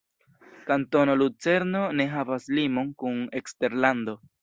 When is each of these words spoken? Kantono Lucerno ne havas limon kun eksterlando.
Kantono 0.69 1.17
Lucerno 1.19 1.83
ne 2.01 2.09
havas 2.17 2.51
limon 2.59 2.93
kun 3.05 3.25
eksterlando. 3.43 4.23